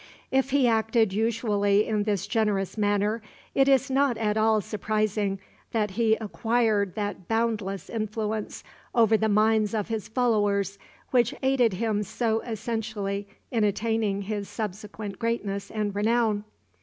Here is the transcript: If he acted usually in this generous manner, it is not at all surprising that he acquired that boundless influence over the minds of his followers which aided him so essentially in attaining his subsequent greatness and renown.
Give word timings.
If 0.31 0.49
he 0.49 0.67
acted 0.67 1.13
usually 1.13 1.85
in 1.85 2.05
this 2.05 2.25
generous 2.25 2.75
manner, 2.75 3.21
it 3.53 3.67
is 3.67 3.91
not 3.91 4.17
at 4.17 4.35
all 4.35 4.59
surprising 4.59 5.37
that 5.73 5.91
he 5.91 6.15
acquired 6.15 6.95
that 6.95 7.27
boundless 7.27 7.87
influence 7.87 8.63
over 8.95 9.15
the 9.15 9.29
minds 9.29 9.75
of 9.75 9.89
his 9.89 10.07
followers 10.07 10.79
which 11.11 11.35
aided 11.43 11.73
him 11.73 12.01
so 12.01 12.39
essentially 12.39 13.27
in 13.51 13.63
attaining 13.63 14.23
his 14.23 14.49
subsequent 14.49 15.19
greatness 15.19 15.69
and 15.69 15.93
renown. 15.93 16.45